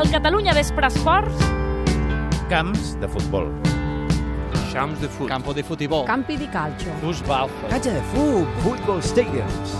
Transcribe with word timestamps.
Al 0.00 0.08
Catalunya 0.10 0.54
Vespre 0.56 0.86
Esports, 0.88 1.36
Camps 2.48 2.94
de 3.02 3.06
futbol. 3.06 3.50
Champs 4.72 4.98
de 5.02 5.08
fut. 5.12 5.28
Campo 5.28 5.52
di 5.52 5.62
futebol. 5.62 6.06
Campi 6.08 6.38
di 6.40 6.48
calcio. 6.48 6.90
Fußball. 7.02 7.50
Cancha 7.68 7.92
de 7.92 8.00
fútbol, 8.08 8.46
football 8.64 9.02
stadiums. 9.04 9.74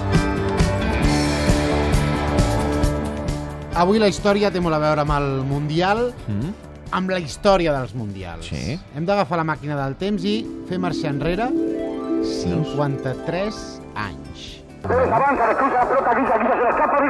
Avui 3.81 3.99
la 4.03 4.10
història 4.13 4.51
té 4.53 4.60
molt 4.60 4.77
a 4.77 4.83
veure 4.83 5.01
amb 5.06 5.17
el 5.17 5.31
Mundial, 5.49 6.13
Mm? 6.28 6.53
amb 6.92 7.10
la 7.10 7.18
història 7.18 7.73
dels 7.73 7.95
Mundials. 7.95 8.45
Sí. 8.46 8.78
Hem 8.95 9.06
d'agafar 9.06 9.38
la 9.38 9.45
màquina 9.45 9.74
del 9.82 9.96
temps 9.96 10.23
i 10.24 10.45
fer 10.68 10.78
marxar 10.78 11.14
enrere 11.17 11.49
53 12.23 13.81
anys. 13.95 14.60
Avanza, 14.85 15.46
le 15.49 15.55
cruza 15.56 15.77
la 15.81 15.87
pelota, 15.88 16.14
Guilla, 16.14 16.37
Guilla 16.41 16.56
se 16.56 16.62
le 16.64 16.70
escapa 16.70 17.00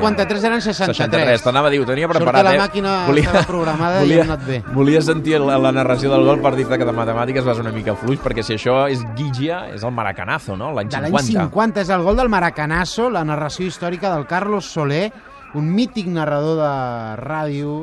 53 0.00 0.46
eren 0.48 0.64
63. 0.64 0.96
63, 0.96 1.44
t'anava 1.44 1.68
a 1.68 1.74
dir, 1.74 1.80
ho 1.82 1.86
tenia 1.88 2.08
Sort 2.08 2.16
preparat, 2.18 2.40
que 2.40 2.48
la 2.48 2.54
eh? 2.54 2.60
màquina 2.60 2.94
estava 3.22 3.44
programada 3.48 4.00
i 4.00 4.08
volia, 4.08 4.24
hem 4.24 4.32
anat 4.32 4.46
bé. 4.46 4.58
Volia 4.74 5.02
sentir 5.04 5.38
la, 5.42 5.58
la 5.60 5.72
narració 5.76 6.10
del 6.14 6.24
gol 6.26 6.42
per 6.44 6.54
dir-te 6.56 6.80
que 6.80 6.88
de 6.88 6.96
matemàtiques 6.96 7.46
vas 7.46 7.60
una 7.62 7.74
mica 7.74 7.94
fluix, 8.00 8.20
perquè 8.24 8.44
si 8.46 8.56
això 8.56 8.82
és 8.90 9.04
Guigia, 9.18 9.66
és 9.74 9.84
el 9.86 9.94
maracanazo, 9.94 10.56
no? 10.58 10.72
L'any 10.76 10.90
De 10.90 11.04
l'any 11.04 11.16
50. 11.20 11.46
50 11.52 11.84
és 11.84 11.94
el 11.94 12.06
gol 12.06 12.18
del 12.18 12.32
Maracanazo, 12.32 13.10
la 13.12 13.24
narració 13.28 13.68
històrica 13.68 14.14
del 14.14 14.26
Carlos 14.30 14.72
Soler, 14.72 15.10
un 15.54 15.70
mític 15.74 16.06
narrador 16.10 16.60
de 16.60 16.74
ràdio 17.20 17.78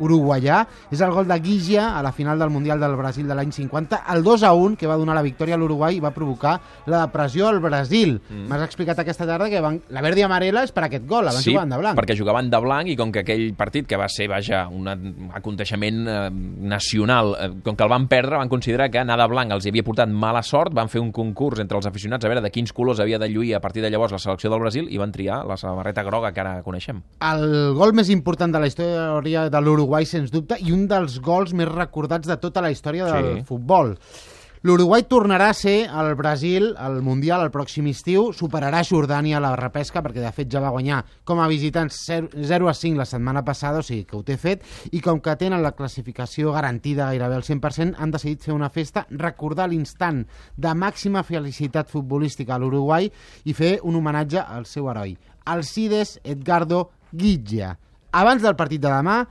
uruguaià. 0.00 0.64
És 0.90 1.00
el 1.00 1.12
gol 1.14 1.28
de 1.28 1.38
Guigia 1.40 1.90
a 1.98 2.02
la 2.02 2.12
final 2.12 2.38
del 2.38 2.50
Mundial 2.50 2.80
del 2.80 2.96
Brasil 2.96 3.28
de 3.28 3.36
l'any 3.36 3.52
50. 3.52 4.02
El 4.14 4.24
2 4.24 4.42
a 4.48 4.52
1 4.52 4.76
que 4.80 4.88
va 4.90 4.98
donar 5.00 5.14
la 5.14 5.24
victòria 5.26 5.54
a 5.54 5.60
l'Uruguai 5.60 5.96
i 5.96 6.02
va 6.02 6.14
provocar 6.16 6.56
la 6.86 7.04
depressió 7.06 7.48
al 7.48 7.60
Brasil. 7.60 8.16
Mm. 8.28 8.48
M'has 8.50 8.64
explicat 8.66 8.98
aquesta 9.02 9.26
tarda 9.28 9.50
que 9.50 9.60
van... 9.60 9.80
la 9.90 10.02
verde 10.04 10.22
i 10.22 10.26
amarela 10.26 10.64
és 10.66 10.72
per 10.74 10.86
aquest 10.86 11.06
gol, 11.08 11.28
abans 11.28 11.44
sí, 11.44 11.52
jugaven 11.52 11.74
de 11.74 11.80
blanc. 11.80 11.98
perquè 12.00 12.16
jugaven 12.18 12.50
de 12.50 12.60
blanc 12.62 12.90
i 12.90 12.96
com 12.98 13.12
que 13.12 13.22
aquell 13.24 13.46
partit, 13.58 13.86
que 13.90 13.98
va 14.00 14.08
ser, 14.08 14.28
vaja, 14.30 14.66
un 14.68 14.88
aconteixement 15.36 16.00
eh, 16.08 16.18
nacional, 16.30 17.34
eh, 17.38 17.50
com 17.64 17.76
que 17.76 17.86
el 17.86 17.92
van 17.92 18.08
perdre, 18.10 18.38
van 18.40 18.48
considerar 18.52 18.90
que 18.90 19.00
anar 19.02 19.18
de 19.20 19.28
blanc 19.30 19.52
els 19.56 19.66
havia 19.66 19.86
portat 19.86 20.10
mala 20.10 20.42
sort, 20.46 20.74
van 20.74 20.88
fer 20.92 21.02
un 21.02 21.12
concurs 21.12 21.60
entre 21.62 21.78
els 21.78 21.88
aficionats 21.88 22.24
a 22.24 22.32
veure 22.32 22.44
de 22.44 22.52
quins 22.54 22.72
colors 22.72 23.00
havia 23.00 23.18
de 23.18 23.28
lluir 23.28 23.54
a 23.54 23.60
partir 23.60 23.82
de 23.82 23.90
llavors 23.90 24.12
la 24.12 24.22
selecció 24.22 24.50
del 24.50 24.60
Brasil 24.62 24.88
i 24.90 24.98
van 25.00 25.12
triar 25.12 25.42
la 25.46 25.56
samarreta 25.60 26.04
groga 26.06 26.32
que 26.32 26.42
ara 26.42 26.54
coneixem. 26.66 27.02
El 27.20 27.74
gol 27.76 27.94
més 27.96 28.10
important 28.12 28.52
de 28.52 28.62
la 28.62 28.70
història 28.70 29.48
de 29.50 29.60
l'Uruguai, 29.60 29.89
sens 30.06 30.30
dubte, 30.30 30.56
i 30.60 30.72
un 30.72 30.86
dels 30.88 31.20
gols 31.20 31.52
més 31.52 31.68
recordats 31.68 32.28
de 32.28 32.36
tota 32.36 32.60
la 32.62 32.70
història 32.70 33.06
del 33.06 33.38
Sí. 33.38 33.44
futbol. 33.44 33.96
L'Uruguai 34.62 35.04
tornarà 35.08 35.48
a 35.48 35.54
ser 35.54 35.88
el 35.88 36.14
Brasil 36.16 36.74
al 36.76 37.00
Mundial 37.00 37.40
el 37.40 37.50
pròxim 37.50 37.86
estiu, 37.88 38.26
superarà 38.36 38.82
Jordània 38.84 39.38
a 39.38 39.40
la 39.40 39.56
repesca, 39.56 40.02
perquè 40.02 40.20
de 40.20 40.32
fet 40.36 40.50
ja 40.52 40.60
va 40.60 40.68
guanyar 40.68 40.98
com 41.24 41.40
a 41.40 41.46
visitants 41.48 41.96
0 42.04 42.68
a 42.68 42.74
5 42.74 42.98
la 42.98 43.06
setmana 43.06 43.42
passada, 43.42 43.78
o 43.78 43.82
sigui 43.82 44.04
que 44.04 44.18
ho 44.18 44.22
té 44.22 44.36
fet, 44.36 44.62
i 44.92 45.00
com 45.00 45.18
que 45.18 45.34
tenen 45.36 45.62
la 45.62 45.72
classificació 45.72 46.52
garantida 46.52 47.06
gairebé 47.08 47.36
al 47.36 47.42
100%, 47.42 47.94
han 47.96 48.10
decidit 48.10 48.42
fer 48.42 48.52
una 48.52 48.68
festa, 48.68 49.06
recordar 49.08 49.70
l'instant 49.70 50.26
de 50.56 50.74
màxima 50.74 51.22
felicitat 51.22 51.88
futbolística 51.88 52.54
a 52.54 52.58
l'Uruguai 52.58 53.10
i 53.44 53.54
fer 53.54 53.78
un 53.82 53.96
homenatge 53.96 54.44
al 54.44 54.66
seu 54.66 54.90
heroi, 54.90 55.16
Alcides 55.46 56.20
Edgardo 56.22 56.90
Guilla. 57.12 57.78
Abans 58.12 58.42
del 58.42 58.56
partit 58.56 58.82
de 58.82 58.88
demà, 58.88 59.26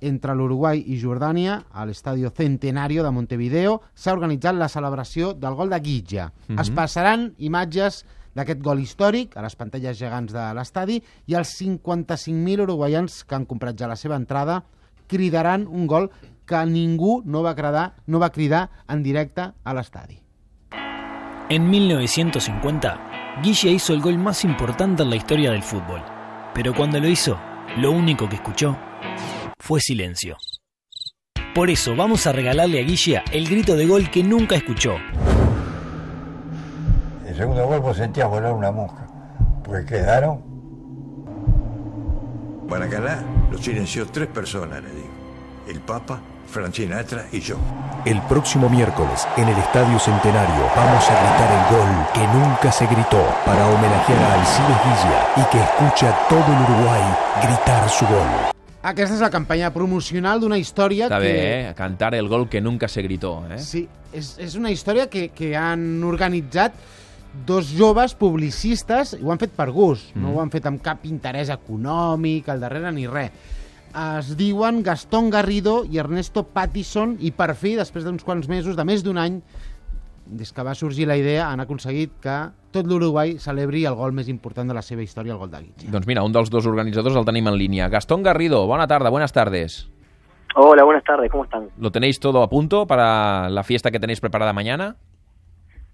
entre 0.00 0.34
l'Uruguai 0.34 0.82
i 0.92 0.98
Jordània, 1.00 1.60
a 1.72 1.86
l'Estadio 1.86 2.30
Centenario 2.34 3.04
de 3.04 3.10
Montevideo, 3.10 3.80
s'ha 3.94 4.14
organitzat 4.14 4.56
la 4.56 4.68
celebració 4.68 5.32
del 5.34 5.54
gol 5.54 5.72
de 5.72 5.80
Guitja. 5.80 6.30
Es 6.60 6.70
passaran 6.74 7.30
imatges 7.38 8.04
d'aquest 8.36 8.60
gol 8.60 8.82
històric 8.82 9.36
a 9.36 9.44
les 9.44 9.56
pantalles 9.56 9.96
gegants 9.98 10.34
de 10.34 10.44
l'estadi 10.56 11.00
i 11.26 11.36
els 11.38 11.54
55.000 11.56 12.66
uruguaians 12.66 13.22
que 13.24 13.36
han 13.38 13.46
comprat 13.48 13.78
ja 13.80 13.88
la 13.88 13.96
seva 13.96 14.18
entrada 14.20 14.62
cridaran 15.08 15.66
un 15.66 15.86
gol 15.86 16.10
que 16.46 16.60
ningú 16.66 17.22
no 17.24 17.42
va 17.42 17.56
cridar, 17.56 17.94
no 18.06 18.20
va 18.20 18.30
cridar 18.30 18.68
en 18.88 19.02
directe 19.02 19.50
a 19.64 19.74
l'estadi. 19.74 20.20
En 21.48 21.70
1950, 21.70 23.40
Guille 23.42 23.72
hizo 23.72 23.94
el 23.94 24.00
gol 24.00 24.18
más 24.18 24.44
importante 24.44 25.02
en 25.02 25.10
la 25.10 25.16
historia 25.16 25.52
del 25.52 25.62
fútbol. 25.62 26.02
Pero 26.54 26.74
cuando 26.74 26.98
lo 26.98 27.08
hizo, 27.08 27.38
lo 27.76 27.92
único 27.92 28.28
que 28.28 28.36
escuchó 28.36 28.76
fue 29.66 29.80
silencio. 29.80 30.36
Por 31.52 31.70
eso 31.70 31.96
vamos 31.96 32.28
a 32.28 32.32
regalarle 32.32 32.78
a 32.78 32.84
Guille 32.84 33.22
el 33.32 33.48
grito 33.48 33.74
de 33.74 33.84
gol 33.84 34.08
que 34.12 34.22
nunca 34.22 34.54
escuchó. 34.54 34.94
El 37.26 37.34
segundo 37.34 37.66
gol 37.66 37.80
vos 37.80 37.96
sentías 37.96 38.28
volar 38.28 38.52
una 38.52 38.70
mosca, 38.70 39.08
porque 39.64 39.84
quedaron. 39.86 40.40
Maracaná 42.68 43.24
lo 43.50 43.58
silenció 43.58 44.06
tres 44.06 44.28
personas, 44.28 44.84
le 44.84 44.90
digo. 44.90 45.10
El 45.66 45.80
Papa, 45.80 46.20
Francina 46.46 47.00
Atra 47.00 47.26
y 47.32 47.40
yo. 47.40 47.56
El 48.04 48.22
próximo 48.22 48.68
miércoles, 48.68 49.26
en 49.36 49.48
el 49.48 49.58
Estadio 49.58 49.98
Centenario, 49.98 50.70
vamos 50.76 51.10
a 51.10 51.20
gritar 51.20 51.50
el 51.50 51.76
gol 51.76 52.06
que 52.14 52.38
nunca 52.38 52.70
se 52.70 52.86
gritó 52.86 53.20
para 53.44 53.66
homenajear 53.66 54.22
a 54.22 54.34
Alcides 54.34 54.78
Guilla 54.84 55.26
y 55.38 55.50
que 55.50 55.58
escuche 55.58 56.06
a 56.06 56.28
todo 56.28 56.46
el 56.46 56.62
Uruguay 56.62 57.02
gritar 57.42 57.88
su 57.88 58.06
gol. 58.06 58.55
Aquesta 58.86 59.16
és 59.16 59.22
la 59.24 59.32
campanya 59.34 59.72
promocional 59.74 60.38
d'una 60.38 60.60
història 60.60 61.08
Està 61.08 61.18
que... 61.18 61.26
bé, 61.26 61.46
eh? 61.56 61.70
Cantar 61.74 62.12
el 62.14 62.28
gol 62.30 62.46
que 62.48 62.60
nunca 62.62 62.86
se 62.86 63.02
gritó, 63.02 63.40
eh? 63.50 63.58
Sí, 63.58 63.82
és, 64.14 64.36
és 64.38 64.54
una 64.54 64.70
història 64.70 65.08
que, 65.10 65.26
que 65.34 65.56
han 65.58 66.04
organitzat 66.06 66.76
dos 67.46 67.72
joves 67.74 68.14
publicistes, 68.14 69.16
i 69.18 69.24
ho 69.26 69.32
han 69.34 69.42
fet 69.42 69.56
per 69.58 69.72
gust, 69.74 70.12
mm. 70.14 70.22
no 70.22 70.36
ho 70.36 70.40
han 70.40 70.54
fet 70.54 70.68
amb 70.70 70.78
cap 70.84 71.02
interès 71.08 71.50
econòmic 71.52 72.46
al 72.52 72.62
darrere 72.62 72.94
ni 72.94 73.08
res. 73.10 73.34
Es 73.96 74.34
diuen 74.38 74.82
Gastón 74.86 75.32
Garrido 75.32 75.80
i 75.90 75.98
Ernesto 75.98 76.44
Pattison 76.46 77.16
i 77.24 77.32
per 77.34 77.54
fi, 77.58 77.74
després 77.80 78.06
d'uns 78.06 78.22
quants 78.22 78.46
mesos, 78.46 78.76
de 78.78 78.86
més 78.86 79.02
d'un 79.02 79.18
any, 79.18 79.40
des 80.26 80.52
que 80.52 80.62
va 80.62 80.74
sorgir 80.74 81.06
la 81.08 81.16
idea, 81.16 81.50
han 81.50 81.60
aconseguit 81.60 82.12
que 82.22 82.36
tot 82.74 82.86
l'Uruguai 82.86 83.36
celebri 83.40 83.84
el 83.88 83.96
gol 83.96 84.12
més 84.12 84.28
important 84.28 84.68
de 84.68 84.74
la 84.76 84.82
seva 84.82 85.02
història, 85.02 85.34
el 85.34 85.40
gol 85.40 85.50
de 85.50 85.62
Guitja. 85.62 85.90
Doncs 85.92 86.06
mira, 86.06 86.24
un 86.26 86.34
dels 86.34 86.50
dos 86.50 86.66
organitzadors 86.66 87.16
el 87.16 87.24
tenim 87.24 87.48
en 87.48 87.56
línia. 87.56 87.88
Gastón 87.88 88.22
Garrido, 88.22 88.66
bona 88.66 88.86
tarda, 88.86 89.10
buenas 89.10 89.32
tardes. 89.32 89.88
Hola, 90.54 90.84
buenas 90.84 91.04
tardes, 91.04 91.30
¿cómo 91.30 91.44
están? 91.44 91.68
¿Lo 91.78 91.92
tenéis 91.92 92.18
todo 92.18 92.42
a 92.42 92.48
punto 92.48 92.86
para 92.86 93.50
la 93.50 93.62
fiesta 93.62 93.90
que 93.90 94.00
tenéis 94.00 94.20
preparada 94.20 94.52
mañana? 94.52 94.96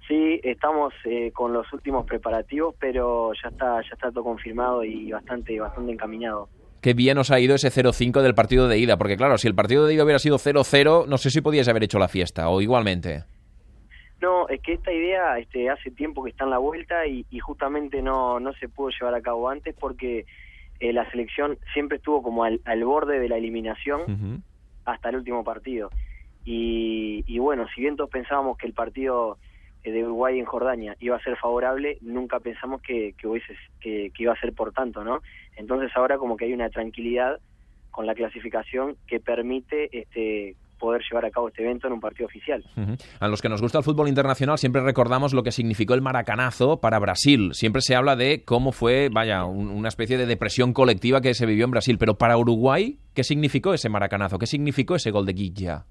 Sí, 0.06 0.41
estamos 0.43 0.93
eh, 1.04 1.32
con 1.32 1.53
los 1.53 1.72
últimos 1.72 2.06
preparativos, 2.06 2.75
pero 2.78 3.32
ya 3.43 3.49
está, 3.49 3.81
ya 3.82 3.94
está 3.94 4.10
todo 4.10 4.25
confirmado 4.25 4.84
y 4.84 5.10
bastante, 5.10 5.59
bastante 5.59 5.93
encaminado. 5.93 6.49
Qué 6.81 6.94
bien 6.94 7.16
os 7.19 7.31
ha 7.31 7.38
ido 7.38 7.54
ese 7.54 7.70
0-5 7.70 8.22
del 8.22 8.34
partido 8.34 8.66
de 8.66 8.78
ida, 8.78 8.97
porque 8.97 9.16
claro, 9.16 9.38
si 9.38 9.47
el 9.47 9.54
partido 9.54 9.87
de 9.87 9.94
ida 9.94 10.04
hubiera 10.04 10.19
sido 10.19 10.38
0-0, 10.38 11.06
no 11.06 11.16
sé 11.16 11.31
si 11.31 11.41
podíais 11.41 11.69
haber 11.69 11.84
hecho 11.84 12.00
la 12.00 12.09
fiesta, 12.09 12.49
o 12.49 12.60
igualmente. 12.60 13.25
No, 14.22 14.49
es 14.49 14.60
que 14.60 14.75
esta 14.75 14.93
idea 14.93 15.37
este, 15.41 15.69
hace 15.69 15.91
tiempo 15.91 16.22
que 16.22 16.31
está 16.31 16.44
en 16.44 16.50
la 16.50 16.59
vuelta 16.59 17.09
y, 17.09 17.27
y 17.28 17.41
justamente 17.41 18.03
no, 18.03 18.38
no 18.38 18.53
se 18.53 18.69
pudo 18.69 18.91
llevar 18.91 19.16
a 19.16 19.21
cabo 19.21 19.49
antes 19.49 19.75
porque 19.75 20.27
eh, 20.78 20.93
la 20.93 21.10
selección 21.10 21.59
siempre 21.72 21.97
estuvo 21.97 22.22
como 22.22 22.44
al, 22.44 22.61
al 22.65 22.84
borde 22.84 23.19
de 23.19 23.28
la 23.28 23.37
eliminación 23.37 24.44
hasta 24.84 25.09
el 25.09 25.16
último 25.16 25.43
partido. 25.43 25.91
Y, 26.44 27.25
y 27.27 27.41
bueno, 27.41 27.66
si 27.75 27.81
bien 27.81 27.97
todos 27.97 28.11
pensábamos 28.11 28.56
que 28.59 28.69
el 28.69 28.75
partido 28.75 29.38
eh, 29.82 29.91
de 29.91 30.05
Uruguay 30.05 30.38
en 30.38 30.44
Jordania 30.44 30.97
iba 31.00 31.16
a 31.16 31.22
ser 31.25 31.37
favorable, 31.37 31.99
nunca 32.00 32.38
pensamos 32.38 32.81
que, 32.81 33.15
que, 33.19 33.27
hubiese, 33.27 33.56
que, 33.81 34.12
que 34.15 34.22
iba 34.22 34.34
a 34.34 34.41
ser 34.41 34.53
por 34.53 34.72
tanto, 34.72 35.03
¿no? 35.03 35.21
Entonces 35.56 35.91
ahora 35.97 36.16
como 36.16 36.37
que 36.37 36.44
hay 36.44 36.53
una 36.53 36.70
tranquilidad 36.70 37.41
con 37.91 38.06
la 38.06 38.14
clasificación 38.14 38.97
que 39.08 39.19
permite 39.19 39.99
este 39.99 40.55
poder 40.82 41.00
llevar 41.08 41.25
a 41.25 41.31
cabo 41.31 41.49
este 41.49 41.62
evento 41.62 41.87
en 41.87 41.93
un 41.93 42.00
partido 42.00 42.26
oficial. 42.26 42.62
A 43.20 43.29
los 43.29 43.40
que 43.40 43.49
nos 43.49 43.62
gusta 43.62 43.79
el 43.79 43.84
fútbol 43.84 44.08
internacional 44.08 44.58
siempre 44.58 44.82
recordamos 44.82 45.32
lo 45.32 45.43
que 45.44 45.52
significó 45.52 45.94
el 45.94 46.02
maracanazo 46.02 46.81
para 46.81 46.99
Brasil. 46.99 47.50
Siempre 47.55 47.81
se 47.82 47.94
habla 47.94 48.17
de 48.17 48.44
cómo 48.44 48.73
fue, 48.73 49.08
vaya, 49.11 49.44
un- 49.44 49.69
una 49.70 49.88
especie 49.88 50.19
de 50.19 50.26
depresión 50.26 50.73
colectiva 50.73 51.20
que 51.20 51.34
se 51.34 51.46
vivió 51.46 51.64
en 51.67 51.70
Brasil. 51.70 51.96
Pero 51.99 52.19
para 52.19 52.37
Uruguay, 52.37 52.99
¿qué 53.14 53.23
significó 53.23 53.73
ese 53.73 53.88
maracanazo? 53.88 54.38
¿Qué 54.38 54.46
significó 54.46 54.96
ese 54.96 55.11
gol 55.12 55.25
de 55.25 55.32
Guilla? 55.34 55.84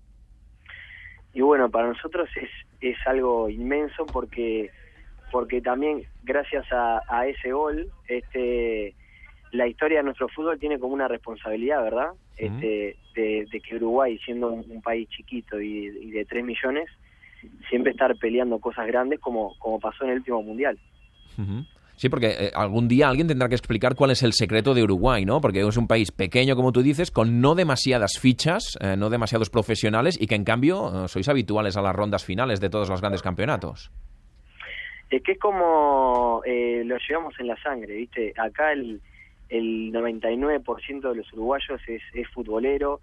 Y 1.34 1.42
bueno, 1.42 1.70
para 1.70 1.88
nosotros 1.88 2.28
es, 2.36 2.50
es 2.82 2.98
algo 3.08 3.50
inmenso 3.50 4.06
porque 4.06 4.70
porque 5.32 5.62
también 5.62 6.04
gracias 6.24 6.66
a, 6.74 7.00
a 7.08 7.26
ese 7.26 7.54
gol, 7.54 7.90
este 8.10 8.94
la 9.52 9.68
historia 9.68 10.00
de 10.00 10.04
nuestro 10.04 10.28
fútbol 10.30 10.60
tiene 10.60 10.80
como 10.80 10.94
una 10.94 11.08
responsabilidad, 11.08 11.84
¿verdad? 11.84 12.10
Este, 12.38 12.96
de, 13.16 13.48
de 13.52 13.60
que 13.60 13.76
Uruguay, 13.76 14.18
siendo 14.26 14.52
un, 14.52 14.66
un 14.70 14.82
país 14.82 15.08
chiquito 15.10 15.62
y, 15.62 15.88
y 15.88 16.12
de 16.12 16.26
3 16.26 16.44
millones, 16.44 16.90
siempre 17.70 17.92
estar 17.92 18.16
peleando 18.18 18.60
cosas 18.60 18.88
grandes 18.88 19.20
como, 19.20 19.56
como 19.60 19.80
pasó 19.80 20.04
en 20.06 20.12
el 20.12 20.18
último 20.18 20.42
mundial. 20.44 20.78
Sí, 21.96 22.10
porque 22.10 22.28
eh, 22.28 22.52
algún 22.56 22.88
día 22.88 23.10
alguien 23.10 23.28
tendrá 23.28 23.48
que 23.48 23.56
explicar 23.56 23.96
cuál 23.96 24.12
es 24.12 24.24
el 24.24 24.34
secreto 24.34 24.74
de 24.74 24.84
Uruguay, 24.84 25.24
¿no? 25.26 25.40
Porque 25.40 25.62
es 25.62 25.78
un 25.78 25.88
país 25.88 26.12
pequeño, 26.12 26.56
como 26.56 26.72
tú 26.72 26.82
dices, 26.82 27.12
con 27.12 27.42
no 27.42 27.56
demasiadas 27.56 28.20
fichas, 28.20 28.78
eh, 28.82 28.96
no 28.98 29.10
demasiados 29.10 29.50
profesionales 29.50 30.20
y 30.20 30.28
que 30.28 30.36
en 30.36 30.44
cambio 30.44 31.06
eh, 31.06 31.08
sois 31.08 31.30
habituales 31.30 31.78
a 31.78 31.82
las 31.82 31.96
rondas 31.96 32.26
finales 32.26 32.60
de 32.60 32.70
todos 32.70 32.90
los 32.90 33.02
grandes 33.02 33.22
campeonatos. 33.22 33.92
Es 35.10 35.22
que 35.24 35.34
es 35.34 35.40
como 35.40 36.42
eh, 36.46 36.84
lo 36.86 36.98
llevamos 36.98 37.34
en 37.40 37.48
la 37.48 37.62
sangre, 37.62 37.96
¿viste? 37.96 38.34
Acá 38.38 38.72
el, 38.72 39.02
el 39.52 39.92
99% 39.94 41.10
de 41.10 41.16
los 41.16 41.32
uruguayos 41.34 41.80
es, 41.88 42.02
es 42.14 42.28
futbolero 42.30 43.00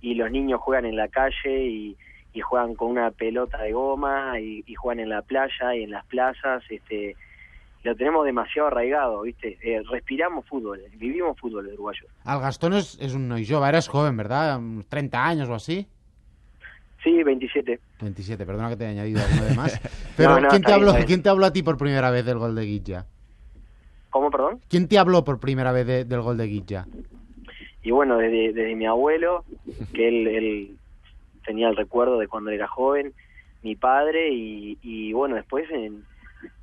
y 0.00 0.14
los 0.14 0.30
niños 0.30 0.60
juegan 0.60 0.84
en 0.84 0.96
la 0.96 1.08
calle 1.08 1.64
y, 1.66 1.96
y 2.32 2.40
juegan 2.40 2.74
con 2.74 2.90
una 2.90 3.10
pelota 3.10 3.62
de 3.62 3.72
goma 3.72 4.38
y, 4.38 4.62
y 4.66 4.74
juegan 4.74 5.00
en 5.00 5.08
la 5.08 5.22
playa 5.22 5.74
y 5.74 5.82
en 5.82 5.90
las 5.90 6.04
plazas, 6.06 6.62
este 6.70 7.16
lo 7.82 7.94
tenemos 7.94 8.24
demasiado 8.26 8.66
arraigado, 8.66 9.22
¿viste? 9.22 9.58
Eh, 9.62 9.80
respiramos 9.88 10.44
fútbol, 10.46 10.82
vivimos 10.94 11.38
fútbol 11.38 11.68
uruguayo. 11.68 12.06
El 12.26 12.40
Gastón 12.40 12.72
es, 12.74 12.98
es 13.00 13.14
un 13.14 13.30
jove, 13.46 13.68
eres 13.68 13.86
joven, 13.86 14.16
¿verdad? 14.16 14.58
Unos 14.58 14.86
30 14.88 15.24
años 15.24 15.48
o 15.48 15.54
así. 15.54 15.86
Sí, 17.04 17.22
27. 17.22 17.78
27, 18.00 18.44
perdona 18.44 18.70
que 18.70 18.76
te 18.76 18.84
he 18.84 18.88
añadido 18.88 19.22
alguno 19.22 19.44
de 19.44 19.54
más. 19.54 19.80
Pero 20.16 20.30
No, 20.30 20.40
no, 20.40 20.48
¿quién, 20.48 20.62
te 20.62 20.72
habló, 20.72 20.92
bien. 20.94 21.06
¿quién 21.06 21.22
te 21.22 21.28
habló 21.28 21.46
a 21.46 21.52
ti 21.52 21.62
por 21.62 21.78
primera 21.78 22.10
vez 22.10 22.24
del 22.24 22.38
gol 22.38 22.56
de 22.56 22.64
Guilla? 22.64 23.06
¿Cómo, 24.16 24.30
perdón? 24.30 24.60
¿Quién 24.70 24.88
te 24.88 24.98
habló 24.98 25.24
por 25.24 25.38
primera 25.38 25.72
vez 25.72 25.86
de- 25.86 26.04
del 26.06 26.22
gol 26.22 26.38
de 26.38 26.46
Guilla? 26.46 26.86
Y 27.82 27.90
bueno, 27.90 28.16
desde, 28.16 28.54
desde 28.54 28.74
mi 28.74 28.86
abuelo, 28.86 29.44
que 29.92 30.08
él, 30.08 30.26
él 30.26 30.76
tenía 31.44 31.68
el 31.68 31.76
recuerdo 31.76 32.16
de 32.18 32.26
cuando 32.26 32.48
era 32.50 32.66
joven, 32.66 33.12
mi 33.62 33.76
padre 33.76 34.30
y, 34.32 34.78
y 34.82 35.12
bueno, 35.12 35.34
después 35.36 35.70
en, 35.70 36.02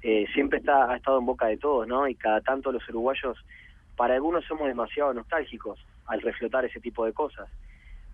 eh, 0.02 0.26
siempre 0.34 0.58
está, 0.58 0.92
ha 0.92 0.96
estado 0.98 1.20
en 1.20 1.28
boca 1.28 1.46
de 1.46 1.58
todos, 1.58 1.88
¿no? 1.88 2.08
Y 2.08 2.16
cada 2.16 2.42
tanto 2.42 2.72
los 2.72 2.90
uruguayos, 2.90 3.38
para 3.96 4.16
algunos 4.16 4.44
somos 4.46 4.66
demasiado 4.68 5.14
nostálgicos 5.14 5.78
al 6.08 6.22
reflotar 6.22 6.66
ese 6.66 6.80
tipo 6.80 7.06
de 7.06 7.14
cosas, 7.14 7.48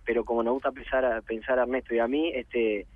pero 0.03 0.25
como 0.25 0.44
nos 0.44 0.56
gusta 0.56 0.74
pensar 0.74 1.06
a, 1.06 1.21
pensar 1.21 1.59
a 1.59 1.62
Ernesto 1.63 1.95
y 1.95 2.00
a 2.00 2.09
mí, 2.09 2.30
este 2.36 2.88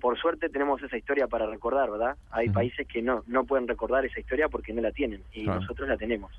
por 0.00 0.18
suerte 0.18 0.48
tenemos 0.48 0.82
esa 0.82 0.96
historia 0.96 1.26
para 1.26 1.46
recordar, 1.46 1.90
¿verdad? 1.90 2.16
Hay 2.30 2.48
países 2.48 2.86
que 2.88 3.02
no 3.02 3.22
no 3.26 3.44
pueden 3.44 3.68
recordar 3.68 4.04
esa 4.04 4.18
historia 4.20 4.48
porque 4.48 4.72
no 4.72 4.80
la 4.82 4.90
tienen 4.92 5.22
y 5.32 5.44
Claro. 5.44 5.60
nosotros 5.60 5.88
la 5.88 5.96
tenemos. 5.96 6.32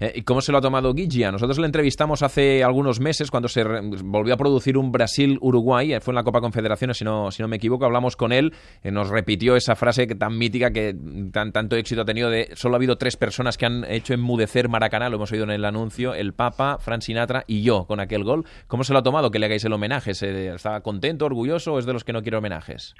Eh, 0.00 0.12
¿Y 0.16 0.22
cómo 0.22 0.40
se 0.40 0.52
lo 0.52 0.58
ha 0.58 0.60
tomado 0.60 0.92
Guilla? 0.92 1.32
Nosotros 1.32 1.58
le 1.58 1.66
entrevistamos 1.66 2.22
hace 2.22 2.62
algunos 2.64 3.00
meses 3.00 3.30
cuando 3.30 3.48
se 3.48 3.64
volvió 4.02 4.34
a 4.34 4.36
producir 4.36 4.76
un 4.76 4.92
Brasil-Uruguay, 4.92 5.94
eh, 5.94 6.00
fue 6.00 6.12
en 6.12 6.16
la 6.16 6.24
Copa 6.24 6.40
Confederaciones, 6.40 6.98
si 6.98 7.04
no, 7.04 7.30
si 7.30 7.42
no 7.42 7.48
me 7.48 7.56
equivoco, 7.56 7.84
hablamos 7.84 8.16
con 8.16 8.32
él, 8.32 8.52
eh, 8.82 8.90
nos 8.90 9.08
repitió 9.10 9.56
esa 9.56 9.74
frase 9.76 10.06
que, 10.06 10.14
tan 10.14 10.36
mítica 10.36 10.70
que 10.70 10.94
tan, 11.32 11.52
tanto 11.52 11.76
éxito 11.76 12.02
ha 12.02 12.04
tenido 12.04 12.30
de 12.30 12.50
solo 12.54 12.74
ha 12.74 12.78
habido 12.78 12.96
tres 12.96 13.16
personas 13.16 13.56
que 13.56 13.66
han 13.66 13.84
hecho 13.90 14.14
enmudecer 14.14 14.68
Maracaná, 14.68 15.08
lo 15.08 15.16
hemos 15.16 15.32
oído 15.32 15.44
en 15.44 15.50
el 15.50 15.64
anuncio, 15.64 16.14
el 16.14 16.32
Papa, 16.32 16.78
Fran 16.80 17.00
Sinatra 17.00 17.44
y 17.46 17.62
yo 17.62 17.86
con 17.86 18.00
aquel 18.00 18.24
gol. 18.24 18.44
¿Cómo 18.66 18.84
se 18.84 18.92
lo 18.92 18.98
ha 18.98 19.02
tomado 19.02 19.30
que 19.30 19.38
le 19.38 19.46
hagáis 19.46 19.64
el 19.64 19.72
homenaje? 19.72 20.14
¿Se, 20.14 20.54
¿Está 20.54 20.80
contento, 20.80 21.26
orgulloso 21.26 21.74
o 21.74 21.78
es 21.78 21.86
de 21.86 21.92
los 21.92 22.04
que 22.04 22.12
no 22.12 22.22
quiere 22.22 22.38
homenajes? 22.38 22.94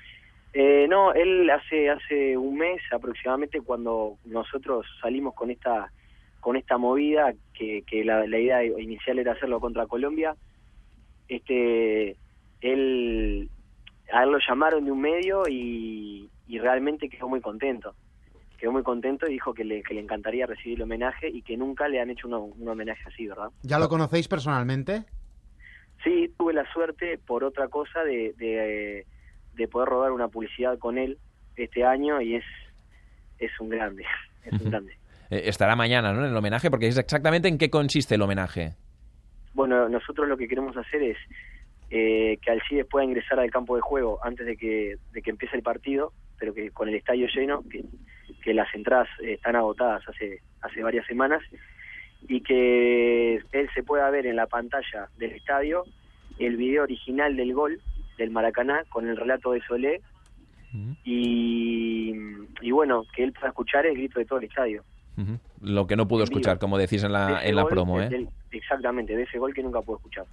Eh, 0.57 0.87
no, 0.89 1.13
él 1.13 1.51
hace 1.51 1.91
hace 1.91 2.37
un 2.37 2.57
mes 2.57 2.81
aproximadamente 2.93 3.61
cuando 3.61 4.19
nosotros 4.25 4.87
salimos 5.03 5.35
con 5.35 5.51
esta 5.51 5.91
con 6.39 6.57
esta 6.57 6.79
movida 6.79 7.35
que, 7.55 7.83
que 7.87 8.05
la, 8.05 8.25
la 8.27 8.39
idea 8.39 8.63
inicial 8.65 9.19
era 9.19 9.33
hacerlo 9.33 9.59
contra 9.61 9.87
Colombia, 9.87 10.37
este 11.29 12.17
él 12.61 13.49
a 14.13 14.23
él 14.23 14.31
lo 14.31 14.39
llamaron 14.47 14.85
de 14.85 14.93
un 14.93 15.01
medio 15.01 15.43
y, 15.49 16.29
y 16.47 16.59
realmente 16.59 17.09
quedó 17.09 17.29
muy 17.29 17.41
contento. 17.41 17.95
Quedó 18.59 18.71
muy 18.73 18.83
contento 18.83 19.27
y 19.27 19.33
dijo 19.33 19.53
que 19.55 19.65
le, 19.65 19.83
que 19.83 19.95
le 19.95 20.01
encantaría 20.01 20.47
recibir 20.47 20.77
el 20.79 20.83
homenaje 20.83 21.29
y 21.29 21.43
que 21.43 21.57
nunca 21.57 21.89
le 21.89 22.01
han 22.01 22.11
hecho 22.11 22.29
uno- 22.29 22.45
un 22.45 22.69
homenaje 22.69 23.03
así, 23.07 23.27
¿verdad? 23.27 23.49
¿Ya 23.63 23.79
lo 23.79 23.89
conocéis 23.89 24.29
personalmente? 24.29 25.05
Sí, 26.05 26.33
tuve 26.39 26.53
la 26.53 26.71
suerte 26.73 27.19
por 27.27 27.43
otra 27.45 27.69
cosa 27.69 28.05
de, 28.05 28.35
de, 28.35 29.07
de 29.55 29.69
poder 29.69 29.89
rodar 29.89 30.13
una 30.13 30.29
publicidad 30.29 30.79
con 30.79 30.99
él 30.99 31.19
este 31.57 31.85
año 31.85 32.21
y 32.21 32.37
es, 32.37 32.45
es 33.39 33.51
un 33.61 33.69
grande, 33.69 34.05
es 34.45 34.61
un 34.61 34.71
grande. 34.71 34.97
Eh, 35.31 35.43
estará 35.47 35.77
mañana, 35.77 36.13
¿no? 36.13 36.25
En 36.25 36.31
el 36.31 36.37
homenaje, 36.37 36.71
porque 36.71 36.89
es 36.89 36.99
exactamente 36.99 37.49
en 37.49 37.59
qué 37.59 37.71
consiste 37.71 38.17
el 38.17 38.23
homenaje. 38.23 38.75
Bueno, 39.55 39.89
nosotros 39.89 40.29
lo 40.29 40.37
que 40.37 40.49
queremos 40.49 40.77
hacer 40.77 41.03
es 41.03 41.17
eh, 41.91 42.39
que 42.43 42.51
Alcides 42.51 42.87
pueda 42.87 43.05
ingresar 43.05 43.39
al 43.39 43.51
campo 43.51 43.77
de 43.77 43.83
juego 43.83 44.19
antes 44.25 44.47
de 44.47 44.57
que, 44.57 44.97
de 45.13 45.23
que 45.23 45.31
empiece 45.31 45.57
el 45.57 45.63
partido, 45.63 46.13
pero 46.39 46.53
que 46.53 46.71
con 46.71 46.89
el 46.89 46.95
estadio 46.97 47.29
lleno, 47.29 47.63
que, 47.71 47.85
que 48.43 48.53
las 48.53 48.73
entradas 48.75 49.09
eh, 49.23 49.35
están 49.35 49.57
agotadas 49.57 50.03
hace, 50.09 50.41
hace 50.61 50.83
varias 50.83 51.07
semanas, 51.07 51.43
y 52.27 52.41
que 52.41 53.37
él 53.53 53.71
se 53.75 53.83
pueda 53.83 54.11
ver 54.11 54.27
en 54.27 54.37
la 54.37 54.47
pantalla 54.47 55.09
del 55.19 55.33
estadio 55.33 55.85
el 56.39 56.57
video 56.57 56.83
original 56.83 57.37
del 57.37 57.55
gol 57.55 57.81
del 58.19 58.31
Maracaná 58.31 58.83
con 58.89 59.09
el 59.09 59.17
relato 59.17 59.53
de 59.53 59.61
Solé 59.63 60.01
y, 61.05 62.13
y 62.63 62.71
bueno, 62.73 63.05
que 63.15 63.25
él 63.25 63.33
pueda 63.33 63.49
escuchar 63.49 63.87
el 63.87 63.95
grito 63.97 64.19
de 64.19 64.25
todo 64.27 64.39
el 64.39 64.45
estadio. 64.47 64.83
Lo 65.61 65.87
que 65.87 65.95
no 65.95 66.09
pudo 66.09 66.25
escuchar, 66.25 66.59
como 66.59 66.77
decís 66.77 67.05
en 67.05 67.13
la, 67.13 67.41
en 67.45 67.55
la 67.55 67.63
gol, 67.63 67.71
promo, 67.71 68.01
¿eh? 68.01 68.09
del- 68.09 68.29
exactamente, 68.51 69.15
de 69.17 69.23
ese 69.23 69.39
gol 69.39 69.55
que 69.55 69.63
nunca 69.63 69.81
pudo 69.81 69.97
escuchar. 69.99 70.25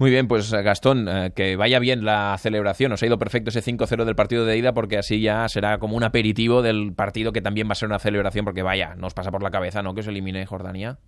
Muy 0.00 0.10
bien, 0.10 0.26
pues 0.26 0.52
eh, 0.52 0.62
Gastón, 0.62 1.06
eh, 1.08 1.30
que 1.34 1.54
vaya 1.54 1.78
bien 1.78 2.04
la 2.04 2.36
celebración. 2.38 2.90
Os 2.90 3.02
ha 3.02 3.06
ido 3.06 3.18
perfecto 3.18 3.50
ese 3.50 3.62
5-0 3.62 4.04
del 4.04 4.16
partido 4.16 4.44
de 4.44 4.58
ida 4.58 4.74
porque 4.74 4.98
así 4.98 5.20
ya 5.20 5.48
será 5.48 5.78
como 5.78 5.96
un 5.96 6.02
aperitivo 6.02 6.60
del 6.62 6.92
partido 6.92 7.32
que 7.32 7.40
también 7.40 7.68
va 7.68 7.72
a 7.72 7.76
ser 7.76 7.88
una 7.88 8.00
celebración 8.00 8.44
porque 8.44 8.62
vaya, 8.62 8.96
nos 8.96 9.14
pasa 9.14 9.30
por 9.30 9.44
la 9.44 9.50
cabeza, 9.52 9.82
¿no? 9.82 9.94
Que 9.94 10.00
os 10.00 10.08
elimine 10.08 10.44
Jordania. 10.46 10.98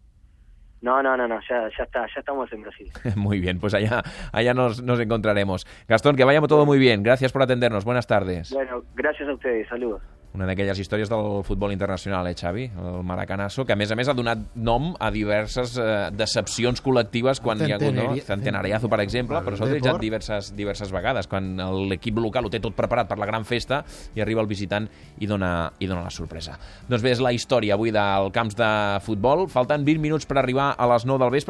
No, 0.81 1.03
no, 1.03 1.17
no, 1.17 1.27
no, 1.27 1.41
ya, 1.49 1.69
ya 1.77 1.85
está, 1.85 2.07
ya 2.07 2.21
estamos 2.21 2.53
en 2.53 2.63
Brasil. 2.63 2.91
muy 3.17 3.41
bien, 3.41 3.59
pues 3.59 3.75
allá, 3.75 4.03
allá 4.33 4.55
nos, 4.55 4.83
nos 4.83 5.01
encontraremos. 5.01 5.67
Gastón, 5.89 6.17
que 6.17 6.25
vaya 6.25 6.41
todo 6.43 6.67
muy 6.67 6.79
bien. 6.79 7.03
Gracias 7.03 7.33
por 7.33 7.43
atendernos. 7.43 7.85
Buenas 7.85 8.07
tardes. 8.07 8.53
Bueno, 8.53 8.83
gracias 8.95 9.29
a 9.29 9.35
ustedes, 9.35 9.69
saludos. 9.69 10.03
Una 10.39 10.47
d'aquelles 10.47 10.79
històries 10.79 11.11
del 11.11 11.41
futbol 11.43 11.73
internacional, 11.75 12.29
eh, 12.31 12.35
Xavi? 12.39 12.69
El 12.79 13.03
Maracanazo, 13.03 13.65
que 13.67 13.73
a 13.75 13.77
més 13.77 13.91
a 13.91 13.97
més 13.99 14.07
ha 14.07 14.15
donat 14.15 14.39
nom 14.55 14.93
a 15.03 15.09
diverses 15.11 15.73
eh, 15.83 16.11
decepcions 16.15 16.79
col·lectives 16.85 17.41
quan 17.43 17.59
hi 17.59 17.73
ha 17.73 17.75
hagut, 17.75 17.91
no? 17.91 18.05
Centenari- 18.13 18.23
Centenariazo, 18.29 18.89
per 18.93 19.01
exemple, 19.03 19.41
però 19.43 19.57
s'ha 19.59 19.65
utilitzat 19.67 19.99
diverses, 20.05 20.53
diverses 20.55 20.93
vegades, 20.95 21.27
quan 21.27 21.57
l'equip 21.91 22.21
local 22.23 22.47
ho 22.47 22.51
té 22.55 22.61
tot 22.63 22.77
preparat 22.79 23.09
per 23.11 23.19
la 23.19 23.27
gran 23.27 23.45
festa 23.45 23.81
i 24.15 24.21
arriba 24.23 24.41
el 24.41 24.47
visitant 24.47 24.87
i 25.19 25.27
dona, 25.27 25.73
i 25.81 25.87
dona 25.91 26.05
la 26.07 26.11
sorpresa. 26.15 26.55
Doncs 26.87 27.03
bé, 27.03 27.11
és 27.17 27.21
la 27.25 27.33
història 27.35 27.75
avui 27.75 27.91
del 27.91 28.31
camps 28.31 28.55
de 28.55 28.71
futbol. 29.03 29.49
Falten 29.51 29.83
20 29.85 29.99
minuts 29.99 30.25
per 30.25 30.39
arribar 30.39 30.69
a 30.79 30.87
les 30.87 31.05
9 31.05 31.19
del 31.19 31.31
vespre. 31.31 31.47